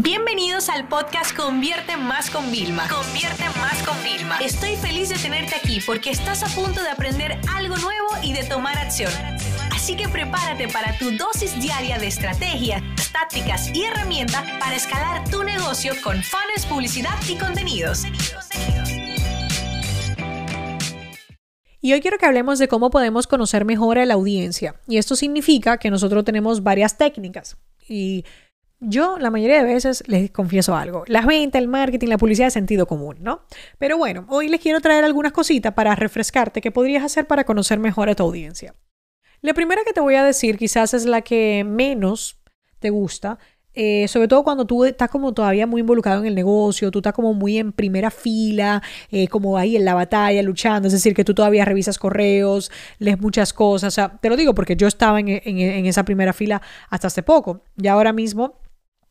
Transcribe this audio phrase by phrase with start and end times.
[0.00, 2.86] Bienvenidos al podcast Convierte Más con Vilma.
[2.88, 4.38] Convierte Más con Vilma.
[4.38, 8.44] Estoy feliz de tenerte aquí porque estás a punto de aprender algo nuevo y de
[8.44, 9.10] tomar acción.
[9.72, 12.80] Así que prepárate para tu dosis diaria de estrategias,
[13.10, 18.04] tácticas y herramientas para escalar tu negocio con fans, publicidad y contenidos.
[21.80, 24.76] Y hoy quiero que hablemos de cómo podemos conocer mejor a la audiencia.
[24.86, 27.56] Y esto significa que nosotros tenemos varias técnicas.
[27.88, 28.24] Y
[28.80, 31.04] yo la mayoría de veces les confieso algo.
[31.06, 33.42] Las ventas, el marketing, la publicidad es sentido común, ¿no?
[33.78, 37.78] Pero bueno, hoy les quiero traer algunas cositas para refrescarte que podrías hacer para conocer
[37.78, 38.74] mejor a tu audiencia.
[39.40, 42.40] La primera que te voy a decir quizás es la que menos
[42.78, 43.38] te gusta,
[43.74, 47.12] eh, sobre todo cuando tú estás como todavía muy involucrado en el negocio, tú estás
[47.12, 51.24] como muy en primera fila, eh, como ahí en la batalla, luchando, es decir, que
[51.24, 55.20] tú todavía revisas correos, lees muchas cosas, o sea, te lo digo porque yo estaba
[55.20, 56.60] en, en esa primera fila
[56.90, 58.56] hasta hace poco, y ahora mismo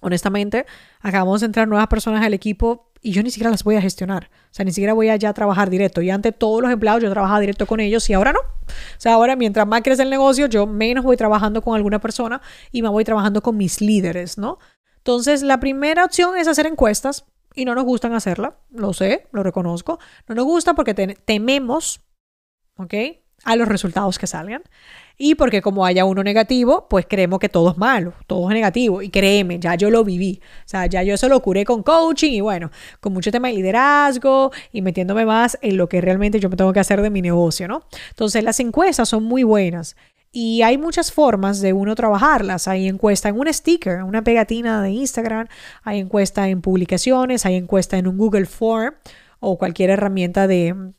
[0.00, 0.66] honestamente,
[1.00, 4.30] acabamos de entrar nuevas personas al equipo y yo ni siquiera las voy a gestionar.
[4.50, 6.02] O sea, ni siquiera voy a ya trabajar directo.
[6.02, 8.40] Y antes todos los empleados yo trabajaba directo con ellos y ahora no.
[8.40, 12.42] O sea, ahora mientras más crece el negocio, yo menos voy trabajando con alguna persona
[12.72, 14.58] y más voy trabajando con mis líderes, ¿no?
[14.98, 18.58] Entonces, la primera opción es hacer encuestas y no nos gustan hacerla.
[18.70, 19.98] Lo sé, lo reconozco.
[20.28, 22.02] No nos gusta porque tememos,
[22.76, 22.94] ¿ok?
[23.44, 24.62] A los resultados que salgan.
[25.22, 29.02] Y porque como haya uno negativo, pues creemos que todo es malo, todo es negativo.
[29.02, 30.40] Y créeme, ya yo lo viví.
[30.60, 33.54] O sea, ya yo eso lo curé con coaching y bueno, con mucho tema de
[33.54, 37.20] liderazgo y metiéndome más en lo que realmente yo me tengo que hacer de mi
[37.20, 37.82] negocio, ¿no?
[38.08, 39.94] Entonces las encuestas son muy buenas.
[40.32, 42.66] Y hay muchas formas de uno trabajarlas.
[42.66, 45.48] Hay encuesta en un sticker, una pegatina de Instagram,
[45.82, 48.94] hay encuesta en publicaciones, hay encuesta en un Google Form
[49.38, 50.94] o cualquier herramienta de,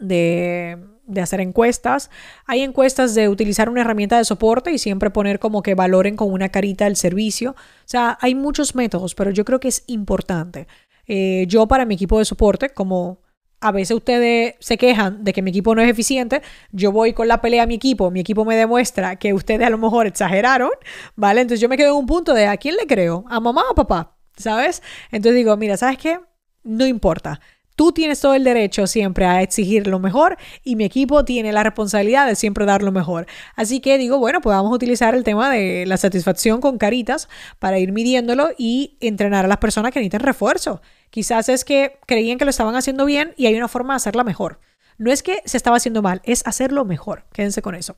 [0.00, 2.10] de de hacer encuestas.
[2.46, 6.32] Hay encuestas de utilizar una herramienta de soporte y siempre poner como que valoren con
[6.32, 7.50] una carita el servicio.
[7.52, 10.66] O sea, hay muchos métodos, pero yo creo que es importante.
[11.06, 13.20] Eh, yo para mi equipo de soporte, como
[13.60, 17.28] a veces ustedes se quejan de que mi equipo no es eficiente, yo voy con
[17.28, 20.70] la pelea a mi equipo, mi equipo me demuestra que ustedes a lo mejor exageraron,
[21.16, 21.40] ¿vale?
[21.40, 23.24] Entonces yo me quedo en un punto de ¿a quién le creo?
[23.28, 24.18] ¿A mamá o papá?
[24.36, 24.82] ¿Sabes?
[25.10, 26.20] Entonces digo, mira, ¿sabes qué?
[26.62, 27.40] No importa.
[27.76, 31.64] Tú tienes todo el derecho siempre a exigir lo mejor y mi equipo tiene la
[31.64, 33.26] responsabilidad de siempre dar lo mejor.
[33.56, 37.28] Así que digo, bueno, pues vamos a utilizar el tema de la satisfacción con caritas
[37.58, 40.82] para ir midiéndolo y entrenar a las personas que necesiten refuerzo.
[41.10, 44.22] Quizás es que creían que lo estaban haciendo bien y hay una forma de hacerla
[44.22, 44.60] mejor.
[44.98, 47.24] No es que se estaba haciendo mal, es hacerlo mejor.
[47.32, 47.96] Quédense con eso.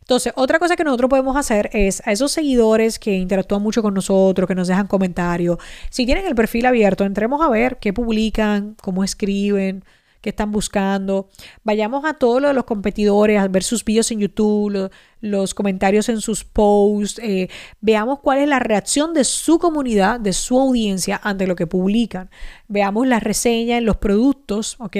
[0.00, 3.94] Entonces, otra cosa que nosotros podemos hacer es a esos seguidores que interactúan mucho con
[3.94, 5.58] nosotros, que nos dejan comentarios,
[5.90, 9.84] si tienen el perfil abierto, entremos a ver qué publican, cómo escriben,
[10.20, 11.28] qué están buscando.
[11.64, 16.44] Vayamos a todos los competidores, a ver sus vídeos en YouTube, los comentarios en sus
[16.44, 17.48] posts, eh,
[17.80, 22.30] veamos cuál es la reacción de su comunidad, de su audiencia ante lo que publican.
[22.68, 24.96] Veamos la reseña en los productos, ¿ok?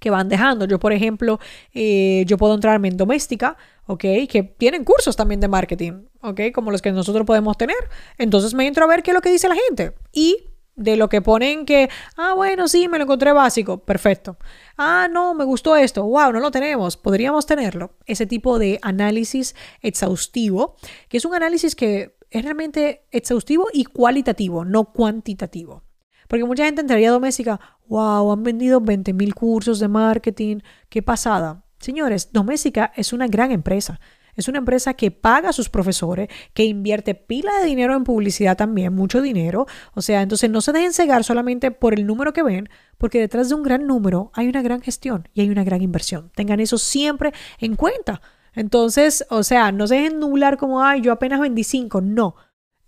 [0.00, 0.64] Que van dejando.
[0.64, 1.38] Yo, por ejemplo,
[1.72, 3.56] eh, yo puedo entrarme en doméstica,
[3.86, 4.00] ¿ok?
[4.28, 6.40] Que tienen cursos también de marketing, ¿ok?
[6.52, 7.76] Como los que nosotros podemos tener.
[8.18, 9.92] Entonces me entro a ver qué es lo que dice la gente.
[10.12, 10.46] Y
[10.76, 14.38] de lo que ponen que, ah, bueno, sí, me lo encontré básico, perfecto.
[14.78, 17.92] Ah, no, me gustó esto, wow, no lo tenemos, podríamos tenerlo.
[18.06, 20.76] Ese tipo de análisis exhaustivo,
[21.08, 25.82] que es un análisis que es realmente exhaustivo y cualitativo, no cuantitativo.
[26.30, 27.58] Porque mucha gente entraría doméstica,
[27.88, 30.58] wow, han vendido 20 mil cursos de marketing,
[30.88, 31.64] qué pasada.
[31.80, 33.98] Señores, Doméstica es una gran empresa.
[34.36, 38.56] Es una empresa que paga a sus profesores, que invierte pila de dinero en publicidad
[38.56, 39.66] también, mucho dinero.
[39.92, 43.48] O sea, entonces no se dejen cegar solamente por el número que ven, porque detrás
[43.48, 46.30] de un gran número hay una gran gestión y hay una gran inversión.
[46.36, 48.22] Tengan eso siempre en cuenta.
[48.54, 52.00] Entonces, o sea, no se dejen nublar como, ay, yo apenas vendí cinco.
[52.00, 52.36] No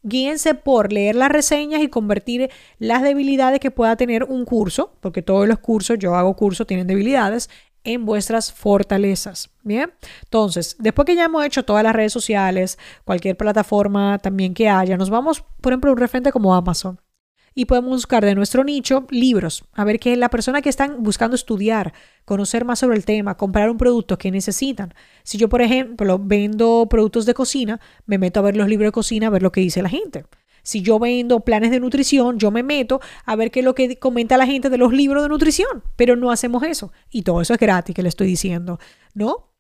[0.02, 5.22] guíense por leer las reseñas y convertir las debilidades que pueda tener un curso, porque
[5.22, 7.48] todos los cursos, yo hago cursos, tienen debilidades,
[7.84, 9.50] en vuestras fortalezas.
[9.62, 9.92] Bien,
[10.22, 14.96] entonces, después que ya hemos hecho todas las redes sociales, cualquier plataforma también que haya,
[14.96, 17.00] nos vamos, por ejemplo, a un referente como Amazon
[17.54, 21.34] y podemos buscar de nuestro nicho libros, a ver qué la persona que están buscando
[21.34, 21.93] estudiar,
[22.25, 24.94] conocer más sobre el tema, comprar un producto que necesitan.
[25.22, 28.93] Si yo, por ejemplo, vendo productos de cocina, me meto a ver los libros de
[28.93, 30.25] cocina, a ver lo que dice la gente.
[30.62, 33.99] Si yo vendo planes de nutrición, yo me meto a ver qué es lo que
[33.99, 36.93] comenta la gente de los libros de nutrición, pero no hacemos eso.
[37.10, 38.78] Y todo eso es gratis que le estoy diciendo,
[39.14, 39.52] ¿no?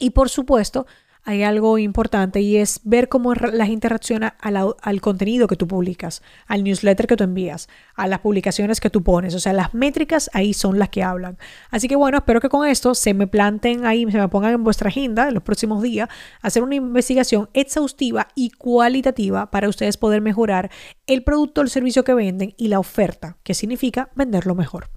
[0.00, 0.86] Y por supuesto,
[1.24, 6.22] hay algo importante y es ver cómo la gente reacciona al, contenido que tú publicas,
[6.46, 9.34] al newsletter que tú envías, a las publicaciones que tú pones.
[9.34, 11.38] O sea, las métricas ahí son las que hablan.
[11.70, 14.64] Así que bueno, espero que con esto se me planten ahí, se me pongan en
[14.64, 16.08] vuestra agenda en los próximos días,
[16.42, 20.70] hacer una investigación exhaustiva y cualitativa para ustedes poder mejorar
[21.06, 24.90] el producto o el servicio que venden y la oferta, que significa venderlo mejor.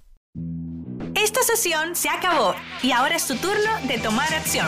[1.16, 4.68] Esta sesión se acabó y ahora es tu turno de tomar acción.